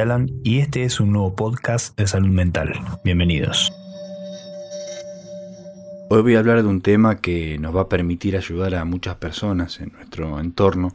[0.00, 2.72] Alan y este es un nuevo podcast de salud mental.
[3.04, 3.72] Bienvenidos.
[6.08, 9.16] Hoy voy a hablar de un tema que nos va a permitir ayudar a muchas
[9.16, 10.94] personas en nuestro entorno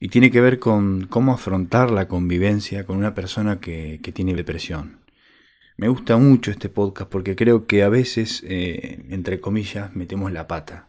[0.00, 4.98] y tiene que ver con cómo afrontar la convivencia con una persona que, tiene depresión.
[5.76, 10.46] Me gusta mucho este podcast porque creo que a veces, eh, entre comillas, metemos la
[10.46, 10.88] pata.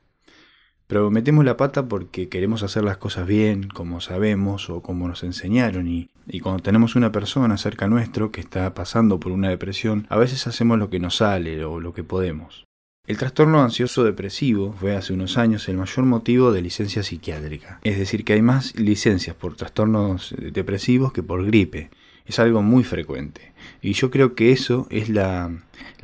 [0.88, 5.24] Pero metemos la pata porque queremos hacer las cosas bien, como sabemos o como nos
[5.24, 5.88] enseñaron.
[5.88, 6.10] Y,
[6.42, 10.78] cuando tenemos una persona cerca nuestro que está pasando por una depresión, a veces hacemos
[10.78, 12.66] lo que nos sale o lo que podemos.
[13.08, 17.80] El trastorno ansioso depresivo fue hace unos años el mayor motivo de licencia psiquiátrica.
[17.84, 21.92] Es decir, que hay más licencias por trastornos depresivos que por gripe
[22.26, 23.54] es algo muy frecuente.
[23.82, 25.52] Y yo creo que eso es la,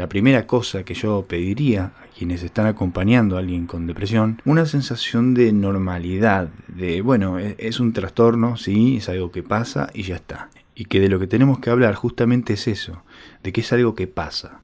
[0.10, 5.34] primera cosa que yo pediría a quienes están acompañando a alguien con depresión, una sensación
[5.34, 10.16] de normalidad, de, bueno, es, es un trastorno, sí, es algo que pasa y ya
[10.16, 10.50] está.
[10.76, 13.04] Y que de lo que tenemos que hablar justamente es eso,
[13.44, 14.64] de que es algo que pasa.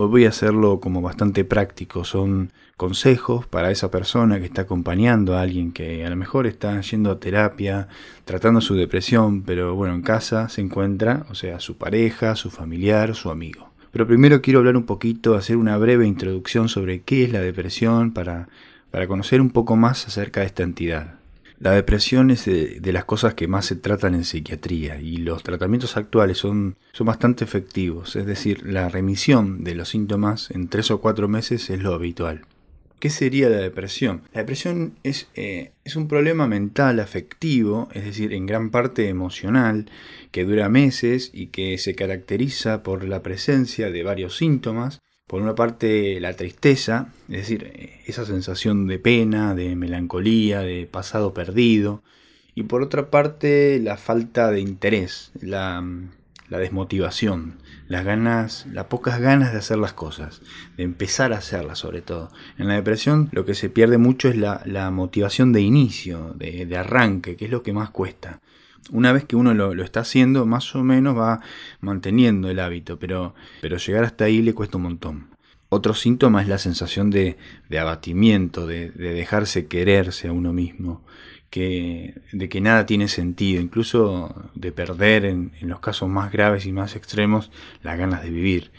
[0.00, 5.36] Hoy voy a hacerlo como bastante práctico, son consejos para esa persona que está acompañando
[5.36, 7.88] a alguien que a lo mejor está yendo a terapia,
[8.24, 13.16] tratando su depresión, pero bueno, en casa se encuentra, o sea, su pareja, su familiar,
[13.16, 13.70] su amigo.
[13.90, 18.12] Pero primero quiero hablar un poquito, hacer una breve introducción sobre qué es la depresión
[18.12, 18.48] para,
[18.92, 21.17] para conocer un poco más acerca de esta entidad.
[21.60, 25.96] La depresión es de, las cosas que más se tratan en psiquiatría y los tratamientos
[25.96, 31.00] actuales son, son bastante efectivos, es decir, la remisión de los síntomas en tres o
[31.00, 32.42] cuatro meses es lo habitual.
[33.00, 34.22] ¿Qué sería la depresión?
[34.32, 39.86] La depresión es, eh, es, un problema mental afectivo, es decir, en gran parte emocional,
[40.32, 45.54] que dura meses y que se caracteriza por la presencia de varios síntomas por una
[45.54, 52.02] parte la tristeza, es decir, esa sensación de pena, de melancolía, de pasado perdido,
[52.54, 55.84] y por otra parte la falta de interés, la,
[56.48, 60.40] desmotivación, las ganas, las pocas ganas de hacer las cosas,
[60.78, 62.30] de empezar a hacerlas sobre todo.
[62.56, 66.76] En la depresión lo que se pierde mucho es la, motivación de inicio, de, de
[66.78, 68.40] arranque, que es lo que más cuesta
[68.90, 71.40] una vez que uno lo, está haciendo, más o menos va
[71.80, 75.28] manteniendo el hábito, pero, pero llegar hasta ahí le cuesta un montón.
[75.70, 77.36] Otro síntoma es la sensación de,
[77.78, 81.04] abatimiento, de, dejarse quererse a uno mismo,
[81.50, 86.64] que, de que nada tiene sentido, incluso de perder en, en los casos más graves
[86.66, 87.50] y más extremos
[87.82, 88.70] las ganas de vivir.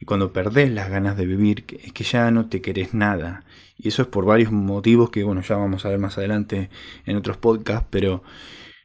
[0.00, 3.44] Y cuando perdés las ganas de vivir, es que ya no te querés nada.
[3.76, 6.70] Y eso es por varios motivos que, bueno, ya vamos a ver más adelante
[7.04, 8.22] en otros podcasts, pero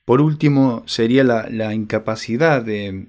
[0.05, 3.07] por último, sería la, incapacidad de,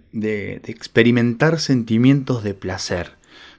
[0.67, 3.13] experimentar sentimientos de placer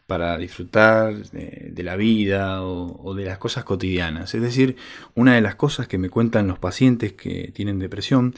[0.07, 4.33] para disfrutar de, la vida o, de las cosas cotidianas.
[4.35, 4.77] Es decir,
[5.15, 8.35] una de las cosas que me cuentan los pacientes que tienen depresión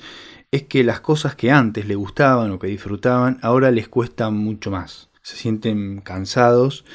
[0.50, 4.72] es que las cosas que antes les gustaban o que disfrutaban ahora les cuesta mucho
[4.72, 5.10] más.
[5.22, 6.86] Se sienten cansados,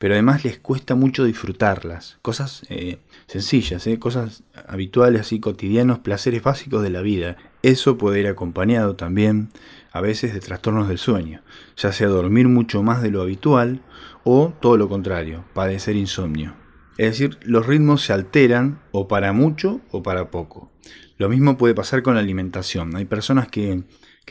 [0.00, 2.16] pero además les cuesta mucho disfrutarlas.
[2.22, 7.36] Cosas eh, sencillas, eh, cosas habituales, así cotidianos, placeres básicos de la vida.
[7.62, 9.50] Eso puede ir acompañado también
[9.92, 11.42] a veces de trastornos del sueño,
[11.76, 13.82] ya sea dormir mucho más de lo habitual
[14.24, 16.54] o todo lo contrario, padecer insomnio.
[16.96, 20.72] Es decir, los ritmos se alteran o para mucho o para poco.
[21.18, 22.96] Lo mismo puede pasar con la alimentación.
[22.96, 23.82] Hay personas que,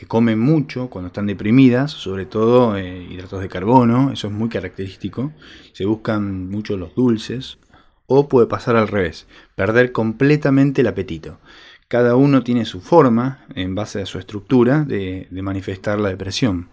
[0.06, 5.32] comen mucho cuando están deprimidas, sobre todo eh, hidratos de carbono, eso es muy característico.
[5.72, 7.58] Se buscan mucho los dulces.
[8.12, 11.38] O puede pasar al revés, perder completamente el apetito.
[11.86, 16.70] Cada uno tiene su forma, en base a su estructura, de, manifestar la depresión.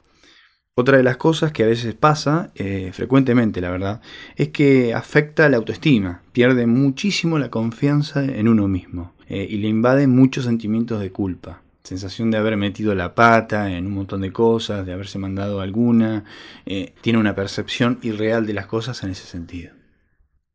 [0.75, 4.01] Otra de las cosas que a veces pasa, eh, frecuentemente la verdad,
[4.35, 9.67] es que afecta la autoestima, pierde muchísimo la confianza en uno mismo eh, y le
[9.67, 11.61] invade muchos sentimientos de culpa.
[11.87, 16.25] Sensación de haber metido la pata en un montón de cosas, de haberse mandado alguna,
[16.65, 19.71] eh, tiene una percepción irreal de las cosas en ese sentido.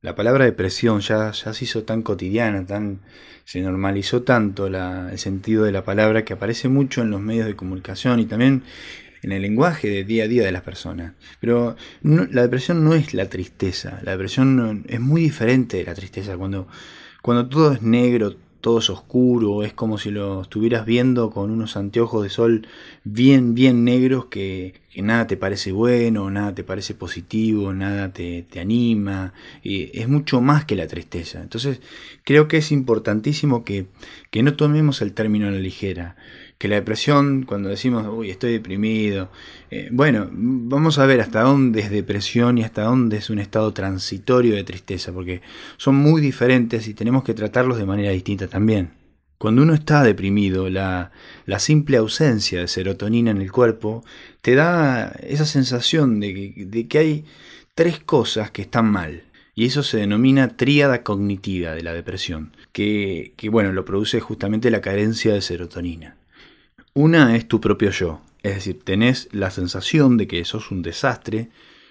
[0.03, 3.01] La palabra depresión ya, ya se hizo tan cotidiana, tan,
[3.47, 7.57] se normalizó tanto el sentido de la palabra que aparece mucho en los medios de
[7.57, 8.63] comunicación y también
[9.23, 11.15] en el lenguaje de día a día de las personas.
[11.41, 16.37] Pero la depresión no es la tristeza, la depresión es muy diferente de la tristeza.
[16.37, 16.69] Cuando,
[17.23, 21.77] cuando todo es negro, todo es oscuro, es como si lo estuvieras viendo con unos
[21.77, 22.67] anteojos de sol
[23.05, 29.35] bien, bien negros que, nada te parece bueno, nada te parece positivo, nada te, anima,
[29.65, 31.43] es mucho más que la tristeza.
[31.43, 31.81] Entonces
[32.25, 33.87] creo que es importantísimo que,
[34.31, 36.17] que no tomemos el término a la ligera
[36.63, 39.33] que la depresión, cuando decimos, uy, estoy deprimido,
[39.69, 43.73] eh, bueno, vamos a ver hasta dónde es depresión y hasta dónde es un estado
[43.73, 45.43] transitorio de tristeza, porque
[45.77, 48.93] son muy diferentes y tenemos que tratarlos de manera distinta también.
[49.39, 51.11] Cuando uno está deprimido, la,
[51.47, 54.05] la, simple ausencia de serotonina en el cuerpo
[54.41, 57.25] te da esa sensación de que, de que hay
[57.75, 59.25] tres cosas que están mal.
[59.57, 64.71] Y eso se denomina tríada cognitiva de la depresión, que, que bueno, lo produce justamente
[64.71, 66.22] la carencia de serotonina.
[66.95, 71.49] Una es tu propio yo, es decir, tenés la sensación de que sos un desastre,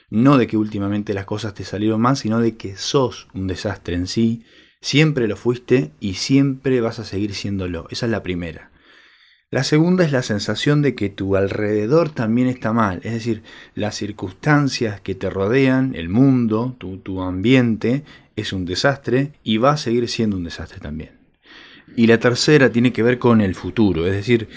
[0.09, 3.95] no de que últimamente las cosas te salieron mal, sino de que sos un desastre
[3.95, 4.43] en sí,
[4.81, 7.87] Siempre lo fuiste y siempre vas a seguir siéndolo.
[7.91, 8.71] Esa es la primera.
[9.51, 13.43] La segunda es la sensación de que tu alrededor también está mal, es decir,
[13.75, 18.03] las circunstancias que te rodean, el mundo, tu, ambiente,
[18.37, 21.11] es un desastre y va a seguir siendo un desastre también.
[21.97, 24.47] Y la tercera tiene que ver con el futuro, es decir,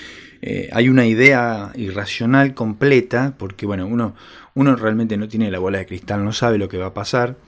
[0.47, 4.15] eh, hay una idea irracional completa, porque bueno, uno,
[4.53, 7.39] uno realmente no tiene la bola de cristal, no sabe lo que va a pasar,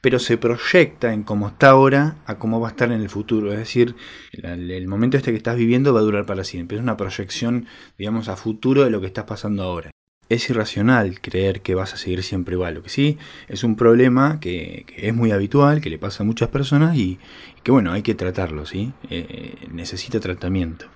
[0.00, 3.52] pero se proyecta en cómo está ahora a cómo va a estar en el futuro.
[3.52, 3.94] Es decir,
[4.32, 6.76] el, momento este que estás viviendo va a durar para siempre.
[6.76, 7.66] Es una proyección,
[7.96, 9.92] digamos, a futuro de lo que está pasando ahora.
[10.28, 12.74] Es irracional creer que vas a seguir siempre igual.
[12.74, 13.16] Lo que sí
[13.46, 17.20] es un problema que, es muy habitual, que le pasa a muchas personas y,
[17.62, 18.92] que, bueno, hay que tratarlo, ¿sí?
[19.08, 20.86] Eh, necesita tratamiento.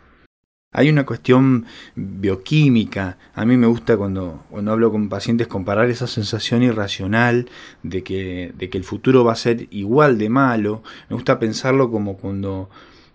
[0.77, 3.17] Hay una cuestión bioquímica.
[3.37, 7.49] A mí me gusta cuando, cuando hablo con pacientes comparar esa sensación irracional
[7.85, 10.83] de que, de que el futuro va a ser igual de malo.
[11.09, 12.71] Me gusta pensarlo como cuando,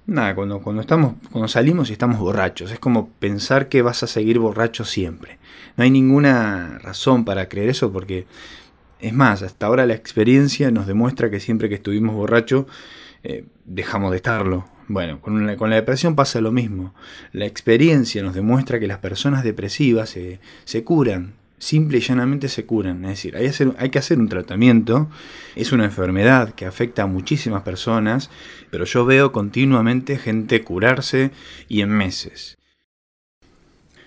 [0.05, 2.71] nada, cuando, cuando, estamos, cuando salimos y estamos borrachos.
[2.71, 5.37] Es como pensar que vas a seguir borracho siempre.
[5.75, 8.25] No hay ninguna razón para creer eso porque,
[9.01, 12.67] es más, hasta ahora la experiencia nos demuestra que siempre que estuvimos borrachos
[13.23, 16.95] eh, dejamos de estarlo bueno, con la, depresión pasa lo mismo.
[17.31, 22.65] La experiencia nos demuestra que las personas depresivas se, se curan, simple y llanamente se
[22.65, 23.05] curan.
[23.05, 23.35] Es decir,
[23.77, 25.07] hay, que hacer un tratamiento.
[25.55, 28.31] Es una enfermedad que afecta a muchísimas personas,
[28.71, 31.29] pero yo veo continuamente gente curarse
[31.67, 32.57] y en meses.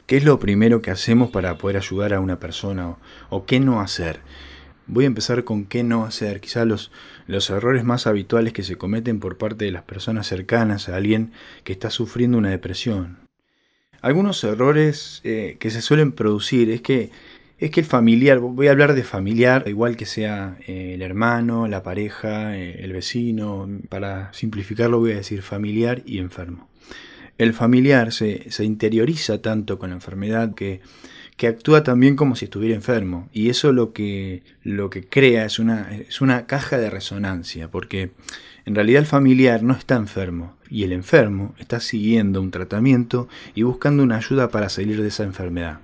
[0.07, 2.97] ¿Qué es lo primero que hacemos para poder ayudar a una persona
[3.31, 4.19] o qué no hacer?
[4.87, 6.41] Voy a empezar con qué no hacer.
[6.41, 6.91] Quizá los,
[7.27, 11.33] los errores más habituales que se cometen por parte de las personas cercanas a alguien
[11.65, 13.19] que está sufriendo una depresión.
[14.03, 17.11] Algunos errores eh, que se suelen producir es que,
[17.59, 21.69] es que el familiar, voy a hablar de familiar, igual que sea eh, el hermano,
[21.69, 26.69] la pareja, eh, el vecino, para simplificarlo voy a decir familiar y enfermo.
[27.43, 30.81] El familiar se, se interioriza tanto con la enfermedad que
[31.37, 33.29] que actúa también como si estuviera enfermo.
[33.33, 38.13] Y eso lo que, lo que crea es una, es una caja de resonancia, porque
[38.65, 43.63] en realidad el familiar no está enfermo y el enfermo está siguiendo un tratamiento y
[43.63, 45.81] buscando una ayuda para salir de esa enfermedad.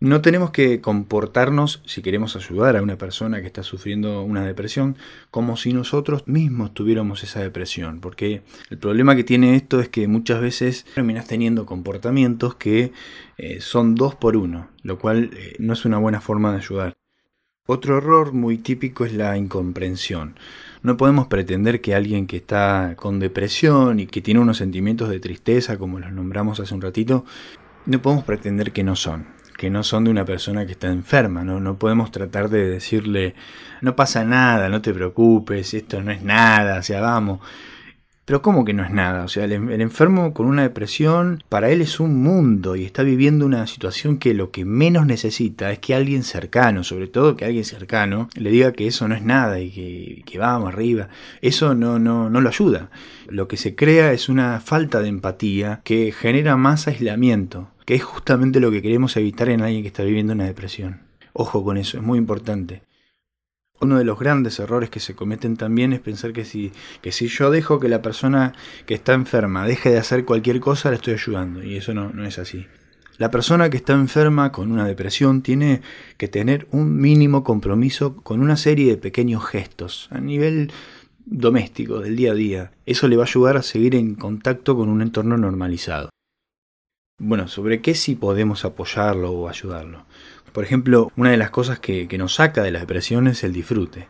[0.00, 4.96] No tenemos que comportarnos, si queremos ayudar a una persona que está sufriendo una depresión,
[5.32, 10.06] como si nosotros mismos tuviéramos esa depresión, porque el problema que tiene esto es que
[10.06, 12.92] muchas veces terminas teniendo comportamientos que
[13.38, 16.96] eh, son dos por uno, lo cual eh, no es una buena forma de ayudar.
[17.66, 20.36] Otro error muy típico es la incomprensión.
[20.80, 25.18] No podemos pretender que alguien que está con depresión y que tiene unos sentimientos de
[25.18, 27.24] tristeza, como los nombramos hace un ratito,
[27.84, 31.42] no podemos pretender que no son que no son de una persona que está enferma,
[31.42, 31.58] ¿no?
[31.58, 33.34] No podemos tratar de decirle,
[33.80, 37.40] no pasa nada, no te preocupes, esto no es nada, o sea, vamos.
[38.28, 39.24] Pero ¿cómo que no es nada?
[39.24, 43.46] O sea, el, enfermo con una depresión, para él es un mundo y está viviendo
[43.46, 47.64] una situación que lo que menos necesita es que alguien cercano, sobre todo que alguien
[47.64, 51.08] cercano, le diga que eso no es nada y que, que vamos arriba.
[51.40, 52.90] Eso no, no, no lo ayuda.
[53.28, 58.04] Lo que se crea es una falta de empatía que genera más aislamiento que es
[58.04, 61.00] justamente lo que queremos evitar en alguien que está viviendo una depresión.
[61.32, 62.82] Ojo con eso, es muy importante.
[63.80, 67.28] Uno de los grandes errores que se cometen también es pensar que si, que si
[67.28, 68.52] yo dejo que la persona
[68.86, 71.62] que está enferma deje de hacer cualquier cosa, la estoy ayudando.
[71.62, 72.66] Y eso no, no es así.
[73.18, 75.82] La persona que está enferma con una depresión tiene
[76.16, 80.70] que tener un mínimo compromiso con una serie de pequeños gestos a nivel
[81.26, 82.70] doméstico, del día a día.
[82.86, 86.10] Eso le va a ayudar a seguir en contacto con un entorno normalizado.
[87.20, 90.06] Bueno, sobre qué sí podemos apoyarlo o ayudarlo.
[90.52, 94.06] Por ejemplo, una de las cosas que, nos saca de la depresión es el disfrute.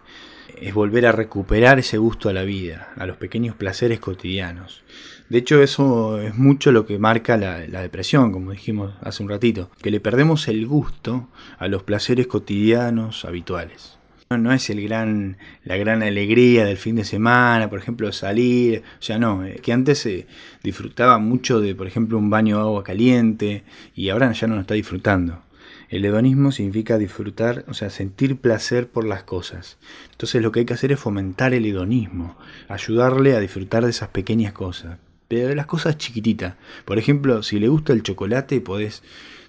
[0.60, 4.84] Es volver a recuperar ese gusto a la vida, a los pequeños placeres cotidianos.
[5.30, 9.30] De hecho, eso es mucho lo que marca la, la, depresión, como dijimos hace un
[9.30, 13.97] ratito, que le perdemos el gusto a los placeres cotidianos habituales.
[14.30, 19.02] No es el gran, la gran alegría del fin de semana, por ejemplo, salir, o
[19.02, 20.26] sea, no, eh, que antes se
[20.62, 24.60] disfrutaba mucho de, por ejemplo, un baño de agua caliente y ahora ya no lo
[24.60, 25.42] está disfrutando.
[25.88, 29.78] El hedonismo significa disfrutar, o sea, sentir placer por las cosas.
[30.12, 32.36] Entonces lo que hay que hacer es fomentar el hedonismo,
[32.68, 34.98] ayudarle a disfrutar de esas pequeñas cosas.
[35.28, 36.54] pero de las cosas chiquititas.
[36.84, 39.02] Por ejemplo, si le gusta el chocolate, podés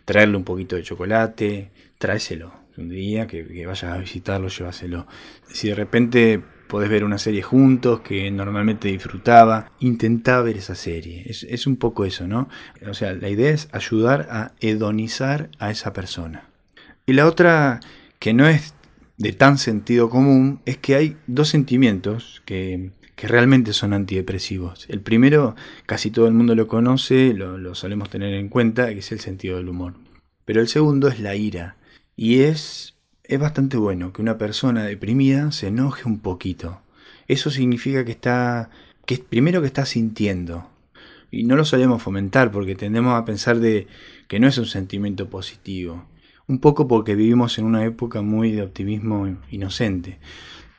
[0.06, 2.59] traerle un poquito de chocolate, tráeselo.
[2.80, 5.06] Un día que, vayas a visitarlo, llévaselo.
[5.50, 11.24] Si de repente podés ver una serie juntos que normalmente disfrutaba, intentá ver esa serie.
[11.26, 12.48] Es, es un poco eso, ¿no?
[12.88, 16.50] O sea, la idea es ayudar a hedonizar a esa persona.
[17.06, 17.82] Y la otra,
[18.20, 18.74] que no es
[19.18, 24.86] de tan sentido común, es que hay dos sentimientos que, que realmente son antidepresivos.
[24.88, 25.56] El primero,
[25.86, 29.20] casi todo el mundo lo conoce, lo, lo solemos tener en cuenta, que es el
[29.20, 29.96] sentido del humor.
[30.46, 31.76] Pero el segundo es la ira.
[32.22, 36.82] Y es, es bastante bueno que una persona deprimida se enoje un poquito.
[37.30, 38.72] Eso significa que está,
[39.06, 40.68] que primero que está sintiendo.
[41.32, 43.88] Y no lo solemos fomentar porque tendemos a pensar de
[44.28, 46.04] que no es un sentimiento positivo.
[46.46, 50.20] Un poco porque vivimos en una época muy de optimismo inocente.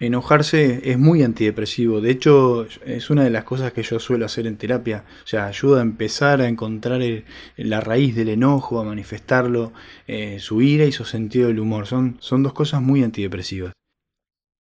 [0.01, 4.47] Enojarse es muy antidepresivo, de hecho es una de las cosas que yo suelo hacer
[4.47, 7.03] en terapia, o sea, ayuda a empezar a encontrar
[7.59, 9.75] la raíz del enojo, a manifestarlo,
[10.07, 13.75] eh, su ira y su sentido del humor, son, son dos cosas muy antidepresivas.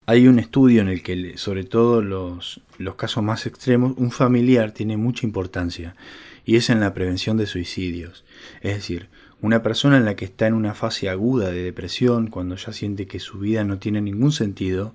[0.05, 4.73] Hay un estudio en el que, sobre todo los, los casos más extremos, un familiar
[4.73, 5.97] tiene mucha importancia
[6.45, 8.27] y es en la prevención de suicidios.
[8.61, 9.09] Es decir,
[9.43, 13.07] una persona en la que está en una fase aguda de depresión, cuando ya siente
[13.07, 14.95] que su vida no tiene ningún sentido,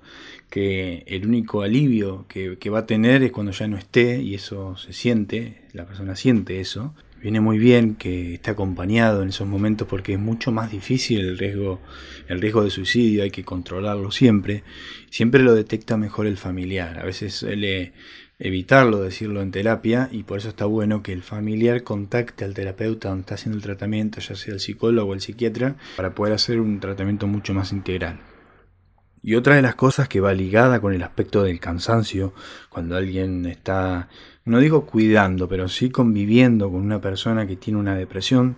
[0.50, 4.78] que el único alivio que, va a tener es cuando ya no esté, y eso
[4.78, 9.88] se siente, la persona siente eso, viene muy bien que esté acompañado en esos momentos
[9.88, 11.82] porque es mucho más difícil el riesgo,
[12.28, 14.64] el riesgo de suicidio, hay que controlarlo siempre.
[15.10, 17.00] Siempre lo detecta mejor el familiar.
[17.00, 17.94] A veces le,
[18.38, 23.10] evitarlo decirlo en terapia y por eso está bueno que el familiar contacte al terapeuta
[23.10, 26.60] donde está haciendo el tratamiento, ya sea el psicólogo o el psiquiatra, para poder hacer
[26.60, 28.20] un tratamiento mucho más integral.
[29.22, 32.34] Y otra de las cosas que va ligada con el aspecto del cansancio,
[32.70, 34.08] cuando alguien está,
[34.44, 38.56] no digo cuidando, pero sí conviviendo con una persona que tiene una depresión,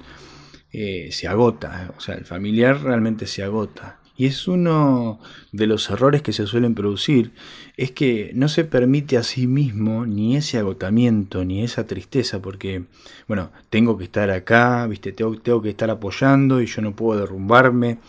[0.74, 4.00] eh, se agota, o sea, el familiar realmente se agota.
[4.17, 5.19] Y es uno
[5.51, 7.33] de los errores que se suelen producir,
[7.77, 12.86] es que no se permite a sí mismo ni ese agotamiento, ni esa tristeza, porque,
[13.27, 17.21] bueno, tengo que estar acá, viste, tengo, tengo que estar apoyando y yo no puedo
[17.21, 18.00] derrumbarme.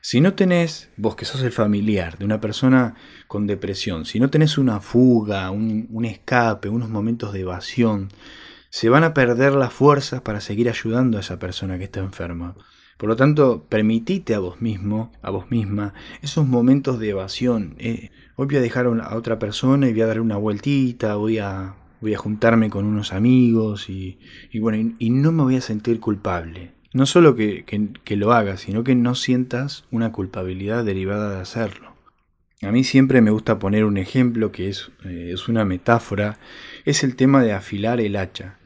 [0.00, 2.96] Si no tenés, vos que sos el familiar de una persona
[3.28, 8.08] con depresión, si no tenés una fuga, un, un escape, unos momentos de evasión,
[8.68, 12.56] se van a perder las fuerzas para seguir ayudando a esa persona que está enferma.
[13.02, 15.92] Por lo tanto, permitite a vos mismo, a vos misma,
[16.22, 17.74] esos momentos de evasión.
[17.80, 21.38] Eh, hoy voy a dejar a otra persona y voy a dar una vueltita, voy
[21.38, 24.20] a, voy a juntarme con unos amigos y,
[24.60, 26.74] bueno, y, no me voy a sentir culpable.
[26.92, 27.64] No solo que,
[28.10, 31.96] lo hagas, sino que no sientas una culpabilidad derivada de hacerlo.
[32.62, 36.38] A mí siempre me gusta poner un ejemplo que es, eh, es una metáfora,
[36.84, 38.58] es el tema de afilar el hacha.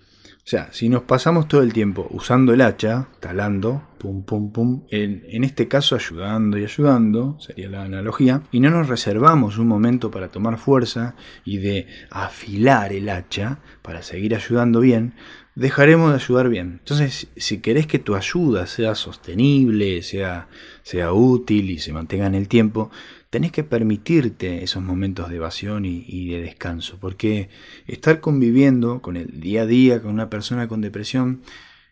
[0.47, 4.85] O sea, si nos pasamos todo el tiempo usando el hacha, talando, pum, pum, pum,
[4.93, 10.13] en, este caso ayudando y ayudando, sería la analogía, y no nos reservamos un momento
[10.13, 15.15] para tomar fuerza y de afilar el hacha para seguir ayudando bien,
[15.57, 16.77] dejaremos de ayudar bien.
[16.79, 20.47] Entonces, si querés que tu ayuda sea sostenible, sea,
[20.85, 22.93] sea útil y se mantenga en el tiempo,
[23.31, 27.49] tenés que permitirte esos momentos de evasión y, de descanso, porque
[27.87, 31.43] estar conviviendo con el día a día con una persona con depresión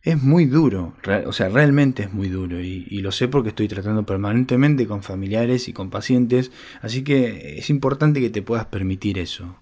[0.03, 0.95] es muy duro,
[1.27, 5.03] o sea, realmente es muy duro y, y, lo sé porque estoy tratando permanentemente con
[5.03, 9.57] familiares y con pacientes, así que es importante que te puedas permitir eso.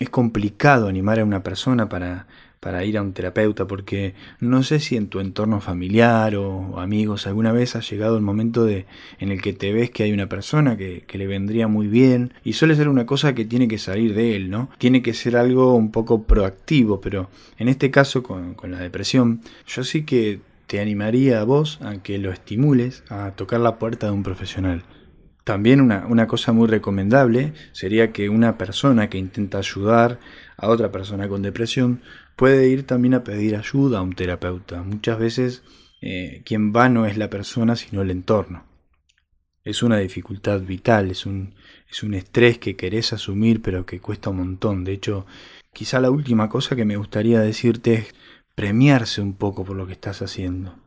[0.00, 2.26] Es complicado animar a una persona para,
[2.62, 7.26] para ir a un terapeuta, porque no sé si en tu entorno familiar o amigos
[7.26, 8.86] alguna vez ha llegado el momento de,
[9.18, 12.52] en el que te ves que hay una persona que, le vendría muy bien y
[12.52, 14.70] suele ser una cosa que tiene que salir de él, ¿no?
[14.78, 19.40] Tiene que ser algo un poco proactivo, pero en este caso con, con la depresión,
[19.66, 20.38] yo sí que
[20.68, 24.84] te animaría a vos a que lo estimules a tocar la puerta de un profesional.
[25.42, 30.20] También una, una, cosa muy recomendable sería que una persona que intenta ayudar
[30.62, 32.02] a otra persona con depresión
[32.36, 34.82] puede ir también a pedir ayuda a un terapeuta.
[34.82, 35.62] Muchas veces
[36.00, 38.64] eh, quien va no es la persona sino el entorno.
[39.64, 41.54] Es una dificultad vital, es un,
[41.90, 44.84] es un estrés que querés asumir pero que cuesta un montón.
[44.84, 45.26] De hecho,
[45.72, 48.14] quizá la última cosa que me gustaría decirte es
[48.54, 50.78] premiarse un poco por lo que estás haciendo.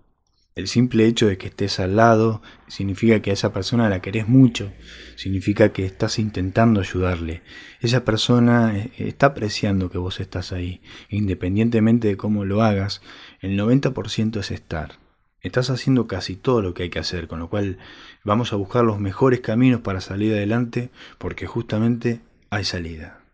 [0.55, 4.29] El simple hecho de que estés al lado significa que a esa persona la querés
[4.29, 4.71] mucho,
[5.17, 7.41] significa que estás intentando ayudarle.
[7.81, 13.01] Esa persona eh, está apreciando que vos estás ahí, independientemente de cómo lo hagas,
[13.41, 14.93] el 90% es estar.
[15.41, 17.77] Estás haciendo casi todo lo que hay que hacer, con lo cual
[18.23, 23.24] vamos a buscar los mejores caminos para salir adelante porque justamente hay salida.